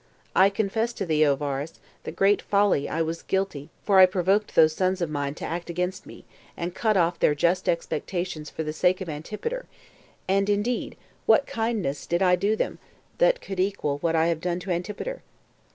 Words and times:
I 0.35 0.49
confess 0.49 0.93
to 0.93 1.05
thee, 1.05 1.23
O 1.27 1.35
Varus, 1.35 1.79
the 2.05 2.11
great 2.11 2.41
folly 2.41 2.89
I 2.89 3.03
was 3.03 3.21
guilty 3.21 3.69
for 3.83 3.99
I 3.99 4.07
provoked 4.07 4.55
those 4.55 4.73
sons 4.73 4.99
of 4.99 5.11
mine 5.11 5.35
to 5.35 5.45
act 5.45 5.69
against 5.69 6.07
me, 6.07 6.25
and 6.57 6.73
cut 6.73 6.97
off 6.97 7.19
their 7.19 7.35
just 7.35 7.69
expectations 7.69 8.49
for 8.49 8.63
the 8.63 8.73
sake 8.73 8.99
of 9.01 9.09
Antipater; 9.09 9.67
and 10.27 10.49
indeed 10.49 10.97
what 11.27 11.45
kindness 11.45 12.07
did 12.07 12.23
I 12.23 12.35
do 12.35 12.55
them; 12.55 12.79
that 13.19 13.41
could 13.41 13.59
equal 13.59 13.99
what 13.99 14.15
I 14.15 14.25
have 14.25 14.41
done 14.41 14.59
to 14.61 14.71
Antipater? 14.71 15.21